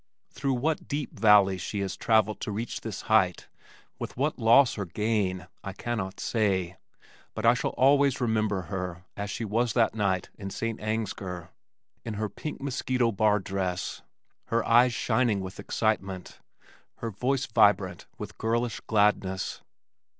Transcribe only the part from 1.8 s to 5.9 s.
has travelled to reach this height, with what loss or gain, I